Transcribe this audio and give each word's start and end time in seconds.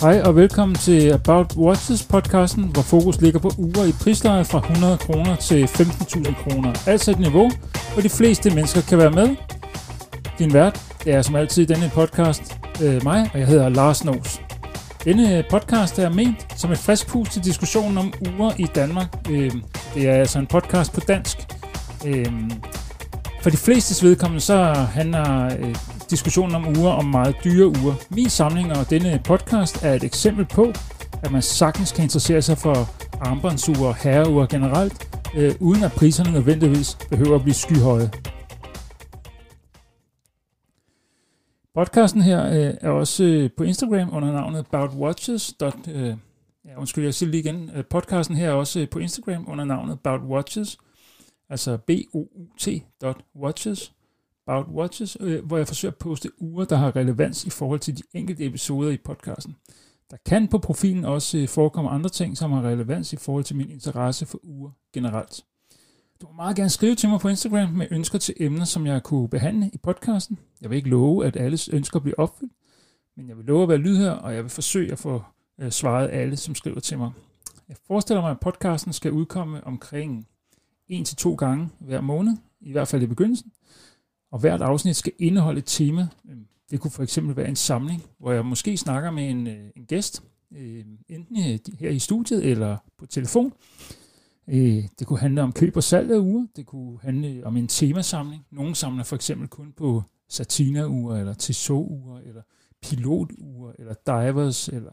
Hej 0.00 0.22
og 0.26 0.36
velkommen 0.36 0.76
til 0.76 1.10
About 1.12 1.56
Watches 1.56 2.06
podcasten, 2.06 2.64
hvor 2.64 2.82
fokus 2.82 3.20
ligger 3.20 3.40
på 3.40 3.50
uger 3.58 3.84
i 3.84 3.92
prisleje 3.92 4.44
fra 4.44 4.58
100 4.58 4.98
kroner 4.98 5.36
til 5.36 5.64
15.000 5.64 6.34
kroner. 6.42 6.72
Altså 6.86 7.10
et 7.10 7.18
niveau, 7.18 7.50
hvor 7.92 8.02
de 8.02 8.08
fleste 8.08 8.54
mennesker 8.54 8.80
kan 8.80 8.98
være 8.98 9.10
med. 9.10 9.36
Din 10.38 10.52
vært, 10.52 10.80
det 11.04 11.14
er 11.14 11.22
som 11.22 11.34
altid 11.34 11.66
denne 11.66 11.90
podcast 11.94 12.58
øh, 12.82 13.04
mig, 13.04 13.30
og 13.32 13.38
jeg 13.38 13.46
hedder 13.46 13.68
Lars 13.68 14.04
Nås. 14.04 14.40
Denne 15.04 15.44
podcast 15.50 15.98
er 15.98 16.08
ment 16.08 16.46
som 16.56 16.72
et 16.72 16.78
frisk 16.78 17.08
pust 17.08 17.32
til 17.32 17.44
diskussionen 17.44 17.98
om 17.98 18.12
uger 18.20 18.52
i 18.58 18.66
Danmark. 18.74 19.08
Øh, 19.30 19.52
det 19.94 20.08
er 20.08 20.14
altså 20.14 20.38
en 20.38 20.46
podcast 20.46 20.92
på 20.92 21.00
dansk. 21.00 21.38
Øh, 22.06 22.32
for 23.42 23.50
de 23.50 23.56
flestes 23.56 24.04
vedkommende 24.04 24.40
så 24.40 24.56
handler 24.72 25.56
øh, 25.58 25.74
diskussionen 26.10 26.54
om 26.54 26.68
uger 26.78 26.90
om 26.90 27.04
meget 27.04 27.36
dyre 27.44 27.66
uger. 27.66 27.94
Min 28.10 28.28
samling 28.28 28.72
og 28.72 28.90
denne 28.90 29.20
podcast 29.24 29.84
er 29.84 29.94
et 29.94 30.04
eksempel 30.04 30.44
på, 30.44 30.72
at 31.22 31.32
man 31.32 31.42
sagtens 31.42 31.92
kan 31.92 32.02
interessere 32.04 32.42
sig 32.42 32.58
for 32.58 32.76
armbåndsure 33.20 33.88
og 33.88 33.96
herreuger 33.96 34.46
generelt, 34.46 35.08
øh, 35.36 35.54
uden 35.60 35.84
at 35.84 35.92
priserne 35.92 36.32
nødvendigvis 36.32 36.98
behøver 37.10 37.34
at 37.36 37.42
blive 37.42 37.54
skyhøje. 37.54 38.10
Podcasten 41.74 42.22
her 42.22 42.46
øh, 42.46 42.74
er 42.80 42.90
også 42.90 43.24
øh, 43.24 43.50
på 43.56 43.64
Instagram 43.64 44.08
under 44.12 44.32
navnet 44.32 44.58
aboutwatches. 44.58 45.54
Øh, 45.88 46.14
ja, 46.64 46.78
undskyld, 46.78 47.04
jeg 47.04 47.14
siger 47.14 47.30
lige 47.30 47.40
igen. 47.40 47.70
Øh, 47.74 47.84
podcasten 47.84 48.36
her 48.36 48.48
er 48.48 48.52
også 48.52 48.80
øh, 48.80 48.88
på 48.88 48.98
Instagram 48.98 49.44
under 49.48 49.64
navnet 49.64 49.92
aboutwatches, 49.92 50.78
altså 51.50 51.76
b 51.76 51.90
o 52.14 52.18
u 52.18 52.48
t 52.58 52.68
watches 53.36 53.92
About 54.50 54.66
Watches, 54.74 55.16
øh, 55.20 55.44
hvor 55.44 55.56
jeg 55.56 55.66
forsøger 55.68 55.92
at 55.92 55.98
poste 55.98 56.42
uger, 56.42 56.64
der 56.64 56.76
har 56.76 56.96
relevans 56.96 57.44
i 57.44 57.50
forhold 57.50 57.80
til 57.80 57.98
de 57.98 58.02
enkelte 58.14 58.44
episoder 58.44 58.90
i 58.90 58.96
podcasten. 58.96 59.56
Der 60.10 60.16
kan 60.26 60.48
på 60.48 60.58
profilen 60.58 61.04
også 61.04 61.38
øh, 61.38 61.48
forekomme 61.48 61.90
andre 61.90 62.10
ting, 62.10 62.36
som 62.36 62.52
har 62.52 62.62
relevans 62.62 63.12
i 63.12 63.16
forhold 63.16 63.44
til 63.44 63.56
min 63.56 63.70
interesse 63.70 64.26
for 64.26 64.40
uger 64.42 64.70
generelt. 64.92 65.44
Du 66.20 66.26
må 66.26 66.32
meget 66.32 66.56
gerne 66.56 66.70
skrive 66.70 66.94
til 66.94 67.08
mig 67.08 67.20
på 67.20 67.28
Instagram 67.28 67.72
med 67.72 67.86
ønsker 67.90 68.18
til 68.18 68.34
emner, 68.40 68.64
som 68.64 68.86
jeg 68.86 69.02
kunne 69.02 69.28
behandle 69.28 69.70
i 69.72 69.78
podcasten. 69.78 70.38
Jeg 70.60 70.70
vil 70.70 70.76
ikke 70.76 70.88
love, 70.88 71.26
at 71.26 71.36
alles 71.36 71.68
ønsker 71.68 72.00
bliver 72.00 72.16
opfyldt, 72.18 72.52
men 73.16 73.28
jeg 73.28 73.36
vil 73.36 73.44
love 73.44 73.62
at 73.62 73.68
være 73.68 73.78
lydhør, 73.78 74.10
og 74.10 74.34
jeg 74.34 74.42
vil 74.42 74.50
forsøge 74.50 74.92
at 74.92 74.98
få 74.98 75.22
øh, 75.58 75.70
svaret 75.70 76.08
alle, 76.12 76.36
som 76.36 76.54
skriver 76.54 76.80
til 76.80 76.98
mig. 76.98 77.10
Jeg 77.68 77.76
forestiller 77.86 78.20
mig, 78.20 78.30
at 78.30 78.40
podcasten 78.40 78.92
skal 78.92 79.12
udkomme 79.12 79.66
omkring 79.66 80.26
1-2 80.92 81.34
gange 81.34 81.68
hver 81.78 82.00
måned, 82.00 82.36
i 82.60 82.72
hvert 82.72 82.88
fald 82.88 83.02
i 83.02 83.06
begyndelsen. 83.06 83.52
Og 84.32 84.38
hvert 84.38 84.62
afsnit 84.62 84.96
skal 84.96 85.12
indeholde 85.18 85.58
et 85.58 85.64
tema. 85.66 86.08
Øhm, 86.30 86.46
det 86.70 86.80
kunne 86.80 86.90
for 86.90 87.02
eksempel 87.02 87.36
være 87.36 87.48
en 87.48 87.56
samling, 87.56 88.02
hvor 88.18 88.32
jeg 88.32 88.46
måske 88.46 88.76
snakker 88.76 89.10
med 89.10 89.30
en, 89.30 89.46
øh, 89.46 89.70
en 89.76 89.84
gæst, 89.84 90.22
øh, 90.56 90.84
enten 91.08 91.36
øh, 91.38 91.58
her 91.78 91.90
i 91.90 91.98
studiet 91.98 92.44
eller 92.44 92.76
på 92.98 93.06
telefon. 93.06 93.52
Øh, 94.48 94.84
det 94.98 95.06
kunne 95.06 95.18
handle 95.18 95.42
om 95.42 95.52
køb 95.52 95.76
og 95.76 95.82
salg 95.82 96.10
af 96.10 96.18
uger. 96.18 96.46
Det 96.56 96.66
kunne 96.66 96.98
handle 97.02 97.28
øh, 97.28 97.42
om 97.46 97.56
en 97.56 97.68
temasamling. 97.68 98.46
Nogle 98.50 98.74
samler 98.74 99.04
for 99.04 99.16
eksempel 99.16 99.48
kun 99.48 99.72
på 99.72 100.02
satina-uger, 100.28 101.16
eller 101.16 101.34
Tissot-uger, 101.34 102.18
eller 102.18 102.42
pilot-uger, 102.82 103.72
eller 103.78 103.94
divers, 104.06 104.68
eller 104.68 104.92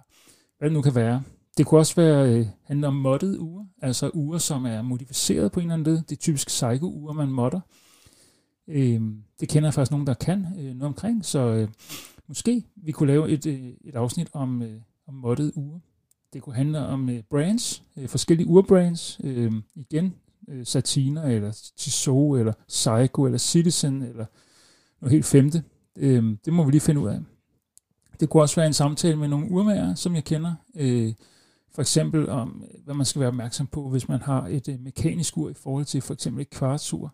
hvad 0.57 0.69
det 0.69 0.73
nu 0.73 0.81
kan 0.81 0.95
være. 0.95 1.23
Det 1.57 1.65
kunne 1.65 1.79
også 1.79 1.95
være 1.95 2.47
handle 2.63 2.87
om 2.87 2.95
moddede 2.95 3.39
uger, 3.39 3.65
altså 3.81 4.11
uger, 4.13 4.37
som 4.37 4.65
er 4.65 4.81
modificeret 4.81 5.51
på 5.51 5.59
en 5.59 5.65
eller 5.65 5.73
anden 5.73 5.93
led. 5.93 6.01
Det 6.03 6.11
er 6.11 6.19
typisk 6.19 6.47
psycho-uger, 6.47 7.13
man 7.13 7.29
modder. 7.29 7.59
Øh, 8.67 9.01
det 9.39 9.49
kender 9.49 9.67
jeg 9.67 9.73
faktisk 9.73 9.91
nogen, 9.91 10.07
der 10.07 10.13
kan 10.13 10.45
øh, 10.59 10.65
noget 10.65 10.83
omkring, 10.83 11.25
så 11.25 11.39
øh, 11.39 11.67
måske 12.27 12.63
vi 12.75 12.91
kunne 12.91 13.07
lave 13.07 13.29
et, 13.29 13.45
øh, 13.45 13.69
et 13.81 13.95
afsnit 13.95 14.29
om, 14.33 14.61
øh, 14.61 14.81
om 15.07 15.13
moddede 15.13 15.57
uger. 15.57 15.79
Det 16.33 16.41
kunne 16.41 16.55
handle 16.55 16.85
om 16.85 17.09
øh, 17.09 17.23
brands, 17.29 17.83
øh, 17.97 18.07
forskellige 18.07 18.47
urbrands, 18.47 19.19
øh, 19.23 19.51
igen 19.75 20.15
øh, 20.47 20.65
Satina, 20.65 21.21
eller 21.21 21.71
Tissot, 21.77 22.39
eller 22.39 22.53
Psycho, 22.67 23.25
eller 23.25 23.37
Citizen, 23.37 24.01
eller 24.01 24.25
noget 25.01 25.11
helt 25.11 25.25
femte. 25.25 25.63
Øh, 25.95 26.35
det 26.45 26.53
må 26.53 26.63
vi 26.63 26.71
lige 26.71 26.81
finde 26.81 27.01
ud 27.01 27.07
af. 27.07 27.19
Det 28.19 28.29
kunne 28.29 28.43
også 28.43 28.55
være 28.55 28.67
en 28.67 28.73
samtale 28.73 29.15
med 29.15 29.27
nogle 29.27 29.51
urmager, 29.51 29.95
som 29.95 30.15
jeg 30.15 30.23
kender. 30.23 30.55
Øh, 30.75 31.13
for 31.77 31.81
eksempel 31.81 32.29
om, 32.29 32.63
hvad 32.83 32.95
man 32.95 33.05
skal 33.05 33.19
være 33.19 33.27
opmærksom 33.27 33.67
på, 33.67 33.89
hvis 33.89 34.09
man 34.09 34.21
har 34.21 34.47
et 34.47 34.67
øh, 34.67 34.79
mekanisk 34.79 35.37
ur 35.37 35.49
i 35.49 35.53
forhold 35.53 35.85
til 35.85 36.01
for 36.01 36.13
eksempel 36.13 36.41
et 36.41 36.49
kvartsur. 36.49 37.13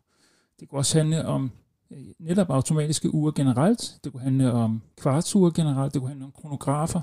Det 0.60 0.70
kunne 0.70 0.80
også 0.80 0.98
handle 0.98 1.26
om 1.26 1.52
øh, 1.92 1.98
netop 2.20 2.50
automatiske 2.50 3.14
ure 3.14 3.34
generelt. 3.36 4.00
Det 4.04 4.12
kunne 4.12 4.24
handle 4.24 4.52
om 4.52 4.82
kvartsure 5.02 5.52
generelt. 5.56 5.94
Det 5.94 6.02
kunne 6.02 6.10
handle 6.10 6.26
om 6.26 6.32
kronografer. 6.32 7.02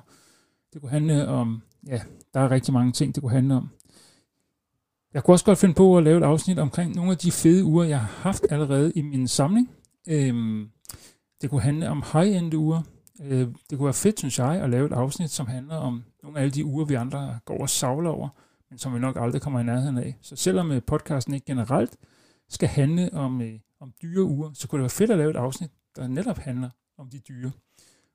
Det 0.72 0.80
kunne 0.80 0.90
handle 0.90 1.28
om, 1.28 1.62
ja, 1.86 2.00
der 2.34 2.40
er 2.40 2.50
rigtig 2.50 2.74
mange 2.74 2.92
ting, 2.92 3.14
det 3.14 3.22
kunne 3.22 3.32
handle 3.32 3.54
om. 3.54 3.68
Jeg 5.14 5.24
kunne 5.24 5.34
også 5.34 5.44
godt 5.44 5.58
finde 5.58 5.74
på 5.74 5.98
at 5.98 6.04
lave 6.04 6.18
et 6.18 6.24
afsnit 6.24 6.58
omkring 6.58 6.94
nogle 6.94 7.10
af 7.10 7.18
de 7.18 7.32
fede 7.32 7.64
ure, 7.64 7.88
jeg 7.88 8.00
har 8.00 8.12
haft 8.22 8.46
allerede 8.50 8.92
i 8.96 9.02
min 9.02 9.28
samling. 9.28 9.70
Øhm, 10.08 10.70
det 11.42 11.50
kunne 11.50 11.62
handle 11.62 11.90
om 11.90 12.02
high-end 12.12 12.54
ure. 12.54 12.82
Øh, 13.20 13.48
det 13.70 13.78
kunne 13.78 13.84
være 13.84 13.94
fedt, 13.94 14.18
synes 14.18 14.38
jeg, 14.38 14.62
at 14.62 14.70
lave 14.70 14.86
et 14.86 14.92
afsnit, 14.92 15.30
som 15.30 15.46
handler 15.46 15.76
om 15.76 16.04
nogle 16.22 16.38
af 16.38 16.42
alle 16.42 16.52
de 16.52 16.64
uger, 16.64 16.84
vi 16.84 16.94
andre 16.94 17.38
går 17.44 17.60
og 17.60 17.70
savler 17.70 18.10
over, 18.10 18.28
men 18.70 18.78
som 18.78 18.94
vi 18.94 18.98
nok 18.98 19.16
aldrig 19.20 19.42
kommer 19.42 19.60
i 19.60 19.64
nærheden 19.64 19.98
af. 19.98 20.16
Så 20.20 20.36
selvom 20.36 20.72
øh, 20.72 20.82
podcasten 20.86 21.34
ikke 21.34 21.46
generelt 21.46 21.96
skal 22.48 22.68
handle 22.68 23.12
om, 23.12 23.42
øh, 23.42 23.58
om 23.80 23.92
dyre 24.02 24.24
uger, 24.24 24.50
så 24.54 24.68
kunne 24.68 24.78
det 24.78 24.82
være 24.82 24.90
fedt 24.90 25.10
at 25.10 25.18
lave 25.18 25.30
et 25.30 25.36
afsnit, 25.36 25.70
der 25.96 26.08
netop 26.08 26.38
handler 26.38 26.70
om 26.98 27.08
de 27.10 27.18
dyre. 27.18 27.50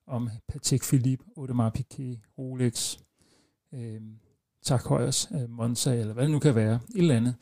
Om 0.07 0.29
Patek 0.47 0.81
Philippe, 0.83 1.25
Audemars 1.37 1.71
Piguet, 1.73 2.19
Rolex, 2.37 2.97
øh, 3.73 4.01
Tak 4.63 4.83
Højers, 4.85 5.31
øh, 5.31 5.49
Monza, 5.49 5.95
eller 5.95 6.13
hvad 6.13 6.23
det 6.23 6.31
nu 6.31 6.39
kan 6.39 6.55
være, 6.55 6.75
et 6.75 6.97
eller 6.97 7.15
andet. 7.15 7.35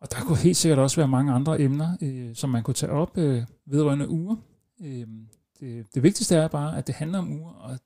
Og 0.00 0.10
der 0.10 0.16
kunne 0.20 0.38
helt 0.38 0.56
sikkert 0.56 0.78
også 0.78 0.96
være 0.96 1.08
mange 1.08 1.32
andre 1.32 1.60
emner, 1.60 1.96
øh, 2.02 2.34
som 2.34 2.50
man 2.50 2.62
kunne 2.62 2.74
tage 2.74 2.92
op 2.92 3.18
øh, 3.18 3.42
vedrørende 3.66 4.08
uger. 4.08 4.36
Øh, 4.80 5.06
det, 5.60 5.94
det 5.94 6.02
vigtigste 6.02 6.36
er 6.36 6.48
bare, 6.48 6.78
at 6.78 6.86
det 6.86 6.94
handler 6.94 7.18
om 7.18 7.32
uger, 7.32 7.52
og, 7.52 7.78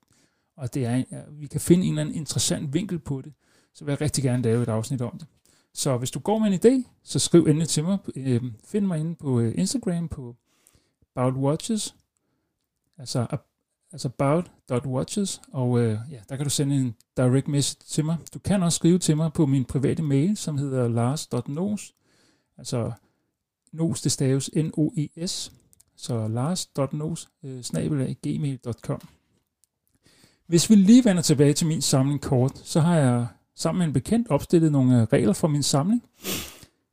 og 0.55 0.73
det 0.73 0.85
er, 0.85 1.03
at 1.11 1.25
vi 1.31 1.47
kan 1.47 1.61
finde 1.61 1.85
en 1.85 1.89
eller 1.89 2.01
anden 2.01 2.15
interessant 2.15 2.73
vinkel 2.73 2.99
på 2.99 3.21
det. 3.21 3.33
Så 3.73 3.85
vil 3.85 3.91
jeg 3.91 4.01
rigtig 4.01 4.23
gerne 4.23 4.43
lave 4.43 4.63
et 4.63 4.69
afsnit 4.69 5.01
om 5.01 5.17
det. 5.17 5.27
Så 5.73 5.97
hvis 5.97 6.11
du 6.11 6.19
går 6.19 6.39
med 6.39 6.47
en 6.47 6.59
idé, 6.59 6.89
så 7.03 7.19
skriv 7.19 7.45
endelig 7.45 7.67
til 7.67 7.83
mig. 7.83 7.97
Øh, 8.15 8.43
find 8.65 8.85
mig 8.85 8.99
inde 8.99 9.15
på 9.15 9.39
øh, 9.39 9.53
Instagram 9.57 10.07
på 10.07 10.35
About 11.15 11.33
Watches, 11.33 11.95
altså, 12.97 13.37
altså 13.91 14.07
about.watches, 14.07 15.41
og 15.51 15.79
øh, 15.79 15.99
ja, 16.11 16.19
der 16.29 16.35
kan 16.35 16.43
du 16.43 16.49
sende 16.49 16.75
en 16.75 16.95
direct 17.17 17.47
message 17.47 17.83
til 17.87 18.05
mig. 18.05 18.17
Du 18.33 18.39
kan 18.39 18.63
også 18.63 18.75
skrive 18.75 18.99
til 18.99 19.17
mig 19.17 19.33
på 19.33 19.45
min 19.45 19.65
private 19.65 20.03
mail, 20.03 20.37
som 20.37 20.57
hedder 20.57 20.87
lars.nos, 20.87 21.93
altså 22.57 22.91
nos, 23.71 24.01
det 24.01 24.11
staves 24.11 24.49
N-O-E-S, 24.55 25.51
så 25.95 26.27
lars.nos 26.27 27.29
øh, 27.43 27.63
gmail.com 28.23 29.01
Hvis 30.45 30.69
vi 30.69 30.75
lige 30.75 31.05
vender 31.05 31.21
tilbage 31.21 31.53
til 31.53 31.67
min 31.67 31.81
samling 31.81 32.21
kort, 32.21 32.57
så 32.57 32.79
har 32.79 32.95
jeg 32.95 33.27
sammen 33.55 33.79
med 33.79 33.87
en 33.87 33.93
bekendt 33.93 34.27
opstillet 34.27 34.71
nogle 34.71 35.01
øh, 35.01 35.07
regler 35.13 35.33
for 35.33 35.47
min 35.47 35.63
samling. 35.63 36.03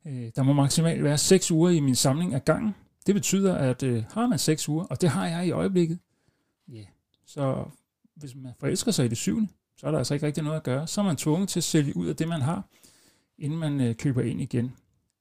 Øh, 0.07 0.31
der 0.35 0.43
må 0.43 0.53
maksimalt 0.53 1.03
være 1.03 1.17
6 1.17 1.51
uger 1.51 1.69
i 1.69 1.79
min 1.79 1.95
samling 1.95 2.33
ad 2.35 2.39
gangen. 2.39 2.75
Det 3.05 3.15
betyder, 3.15 3.55
at 3.55 3.83
har 4.13 4.27
man 4.27 4.39
6 4.39 4.69
uger, 4.69 4.83
og 4.83 5.01
det 5.01 5.09
har 5.09 5.27
jeg 5.27 5.47
i 5.47 5.51
øjeblikket, 5.51 5.99
yeah, 6.69 6.85
så 7.25 7.65
hvis 8.15 8.35
man 8.35 8.53
forelsker 8.59 8.91
sig 8.91 9.05
i 9.05 9.07
det 9.07 9.17
syvende, 9.17 9.47
så 9.77 9.87
er 9.87 9.91
der 9.91 9.97
altså 9.97 10.13
ikke 10.13 10.25
rigtig 10.25 10.43
noget 10.43 10.57
at 10.57 10.63
gøre. 10.63 10.87
Så 10.87 11.01
er 11.01 11.05
man 11.05 11.15
tvunget 11.15 11.49
til 11.49 11.59
at 11.59 11.63
sælge 11.63 11.97
ud 11.97 12.07
af 12.07 12.15
det, 12.15 12.27
man 12.27 12.41
har, 12.41 12.63
inden 13.37 13.59
man 13.59 13.81
øh, 13.81 13.95
køber 13.95 14.21
ind 14.21 14.41
igen. 14.41 14.75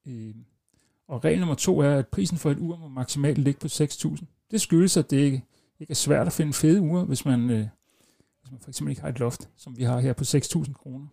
Øh, 0.07 0.35
og 1.11 1.25
regel 1.25 1.39
nummer 1.39 1.55
to 1.55 1.81
er, 1.81 1.97
at 1.97 2.09
prisen 2.09 2.39
for 2.39 2.51
et 2.51 2.59
ur 2.59 2.77
må 2.77 2.89
maksimalt 2.89 3.39
ligge 3.39 3.61
på 3.61 3.67
6.000. 3.67 4.25
Det 4.51 4.61
skyldes, 4.61 4.97
at 4.97 5.11
det 5.11 5.17
ikke, 5.17 5.45
ikke 5.81 5.91
er 5.91 5.95
svært 5.95 6.27
at 6.27 6.33
finde 6.33 6.53
fede 6.53 6.81
ure, 6.81 7.05
hvis 7.05 7.25
man, 7.25 7.51
øh, 7.51 7.67
hvis 8.41 8.51
man 8.51 8.61
for 8.61 8.69
eksempel 8.71 8.91
ikke 8.91 9.03
har 9.03 9.09
et 9.09 9.19
loft, 9.19 9.49
som 9.57 9.79
vi 9.79 9.83
har 9.83 10.01
her 10.01 10.13
på 10.13 10.25
6.000 10.25 10.73
kroner. 10.73 11.07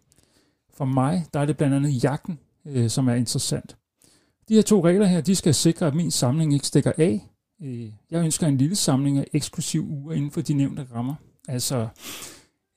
For 0.73 0.85
mig, 0.85 1.25
der 1.33 1.39
er 1.39 1.45
det 1.45 1.57
blandt 1.57 1.75
andet 1.75 2.03
jagten, 2.03 2.39
øh, 2.65 2.89
som 2.89 3.07
er 3.07 3.13
interessant. 3.13 3.77
De 4.49 4.55
her 4.55 4.61
to 4.61 4.85
regler 4.85 5.05
her, 5.05 5.21
de 5.21 5.35
skal 5.35 5.53
sikre, 5.53 5.87
at 5.87 5.95
min 5.95 6.11
samling 6.11 6.53
ikke 6.53 6.67
stikker 6.67 6.91
af. 6.97 7.29
Øh, 7.61 7.91
jeg 8.11 8.23
ønsker 8.23 8.47
en 8.47 8.57
lille 8.57 8.75
samling 8.75 9.17
af 9.17 9.27
eksklusiv 9.33 9.87
uger 9.89 10.13
inden 10.13 10.31
for 10.31 10.41
de 10.41 10.53
nævnte 10.53 10.87
rammer. 10.93 11.15
Altså, 11.47 11.87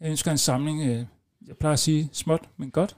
jeg 0.01 0.11
ønsker 0.11 0.31
en 0.31 0.39
samling, 0.39 0.83
øh, 0.83 1.05
jeg 1.47 1.57
plejer 1.57 1.73
at 1.73 1.79
sige 1.79 2.09
småt, 2.13 2.49
men 2.57 2.71
godt. 2.71 2.97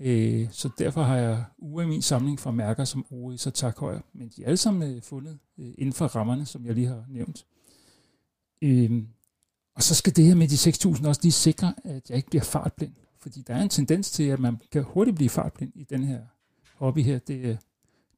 Øh, 0.00 0.48
så 0.50 0.70
derfor 0.78 1.02
har 1.02 1.16
jeg 1.16 1.44
uger 1.58 1.82
i 1.82 1.86
min 1.86 2.02
samling 2.02 2.40
fra 2.40 2.50
mærker 2.50 2.84
som 2.84 3.06
Oris 3.10 3.46
og 3.46 3.54
Takhøjer. 3.54 4.00
Men 4.12 4.28
de 4.28 4.42
er 4.42 4.46
alle 4.46 4.56
sammen 4.56 4.96
øh, 4.96 5.02
fundet 5.02 5.38
øh, 5.58 5.74
inden 5.78 5.92
for 5.92 6.06
rammerne, 6.06 6.46
som 6.46 6.66
jeg 6.66 6.74
lige 6.74 6.86
har 6.86 7.04
nævnt. 7.08 7.46
Øh, 8.62 9.02
og 9.74 9.82
så 9.82 9.94
skal 9.94 10.16
det 10.16 10.24
her 10.24 10.34
med 10.34 10.48
de 10.48 10.54
6.000 11.00 11.08
også 11.08 11.20
lige 11.22 11.32
sikre, 11.32 11.74
at 11.84 12.10
jeg 12.10 12.16
ikke 12.16 12.30
bliver 12.30 12.44
fartblind. 12.44 12.92
Fordi 13.18 13.42
der 13.42 13.54
er 13.54 13.62
en 13.62 13.68
tendens 13.68 14.10
til, 14.10 14.22
at 14.22 14.40
man 14.40 14.60
kan 14.72 14.82
hurtigt 14.82 15.16
blive 15.16 15.28
fartblind 15.28 15.72
i 15.74 15.84
den 15.84 16.04
her 16.04 16.20
hobby 16.74 17.00
her. 17.00 17.18
Det 17.18 17.40
øh, 17.44 17.56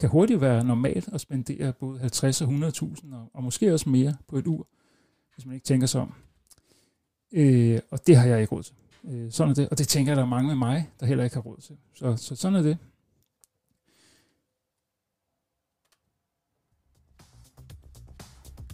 kan 0.01 0.09
hurtigt 0.09 0.41
være 0.41 0.65
normalt 0.65 1.09
at 1.13 1.21
spendere 1.21 1.73
både 1.73 2.01
50 2.01 2.43
og 2.43 2.49
100.000, 2.49 3.15
og, 3.15 3.31
og 3.35 3.45
måske 3.45 3.73
også 3.73 3.89
mere 3.89 4.17
på 4.29 4.39
et 4.39 4.47
ur, 4.47 4.67
hvis 5.35 5.47
man 5.47 5.55
ikke 5.55 5.67
tænker 5.67 5.87
sig 5.87 6.01
om. 6.01 6.15
Øh, 7.33 7.81
og 7.91 8.07
det 8.07 8.17
har 8.17 8.27
jeg 8.27 8.41
ikke 8.41 8.55
råd 8.55 8.63
til. 8.63 8.75
Øh, 9.09 9.33
sådan 9.33 9.51
er 9.51 9.55
det. 9.55 9.69
Og 9.69 9.79
det 9.79 9.89
tænker 9.89 10.13
jeg, 10.13 10.17
der 10.17 10.23
er 10.23 10.27
mange 10.27 10.49
med 10.49 10.57
mig, 10.57 10.91
der 11.01 11.07
heller 11.07 11.25
ikke 11.25 11.37
har 11.37 11.43
råd 11.43 11.61
til. 11.61 11.77
Så, 11.95 12.17
så 12.17 12.37
sådan 12.37 12.57
er 12.57 12.63
det. 12.63 12.79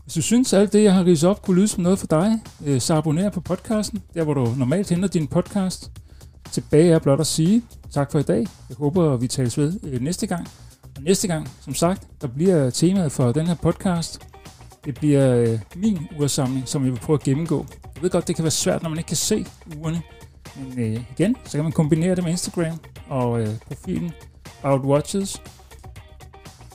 Hvis 0.02 0.14
du 0.14 0.22
synes, 0.22 0.52
at 0.52 0.60
alt 0.60 0.72
det, 0.72 0.84
jeg 0.84 0.94
har 0.94 1.04
ridset 1.04 1.30
op, 1.30 1.42
kunne 1.42 1.56
lyde 1.56 1.68
som 1.68 1.82
noget 1.82 1.98
for 1.98 2.06
dig, 2.06 2.42
øh, 2.66 2.80
så 2.80 2.94
abonner 2.94 3.30
på 3.30 3.40
podcasten, 3.40 4.02
der 4.14 4.24
hvor 4.24 4.34
du 4.34 4.44
normalt 4.44 4.90
henter 4.90 5.08
din 5.08 5.26
podcast. 5.26 5.90
Tilbage 6.52 6.92
er 6.92 6.98
blot 6.98 7.20
at 7.20 7.26
sige 7.26 7.62
tak 7.90 8.12
for 8.12 8.18
i 8.18 8.22
dag. 8.22 8.46
Jeg 8.68 8.76
håber, 8.76 9.16
vi 9.16 9.28
tales 9.28 9.58
ved 9.58 9.80
øh, 9.82 10.00
næste 10.00 10.26
gang. 10.26 10.48
Og 10.96 11.02
næste 11.02 11.28
gang, 11.28 11.48
som 11.60 11.74
sagt, 11.74 12.08
der 12.20 12.28
bliver 12.28 12.70
temaet 12.70 13.12
for 13.12 13.32
den 13.32 13.46
her 13.46 13.54
podcast. 13.54 14.26
Det 14.84 14.94
bliver 14.94 15.36
øh, 15.36 15.58
min 15.76 15.98
ursamling, 16.20 16.68
som 16.68 16.84
jeg 16.84 16.92
vil 16.92 16.98
prøve 16.98 17.14
at 17.14 17.22
gennemgå. 17.22 17.66
Jeg 17.94 18.02
ved 18.02 18.10
godt, 18.10 18.28
det 18.28 18.36
kan 18.36 18.42
være 18.42 18.50
svært, 18.50 18.82
når 18.82 18.90
man 18.90 18.98
ikke 18.98 19.08
kan 19.08 19.16
se 19.16 19.46
ugerne. 19.78 20.02
Men 20.56 20.78
øh, 20.78 21.04
igen, 21.16 21.36
så 21.44 21.58
kan 21.58 21.64
man 21.64 21.72
kombinere 21.72 22.14
det 22.14 22.24
med 22.24 22.30
Instagram 22.30 22.78
og 23.08 23.40
øh, 23.40 23.48
profilen 23.68 24.12
About 24.62 24.80
Watches, 24.80 25.42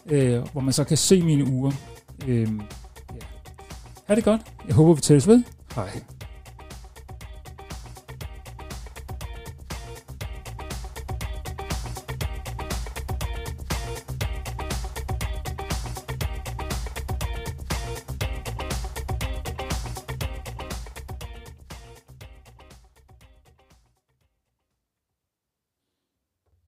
øh, 0.05 0.41
hvor 0.51 0.61
man 0.61 0.73
så 0.73 0.83
kan 0.83 0.97
se 0.97 1.21
mine 1.21 1.51
uger. 1.51 1.71
Øh, 2.27 2.41
ja. 2.41 3.25
Ha' 4.07 4.15
det 4.15 4.23
godt. 4.23 4.41
Jeg 4.67 4.75
håber, 4.75 4.93
vi 4.93 5.01
tales 5.01 5.27
ved. 5.27 5.43
Hej. 5.75 6.01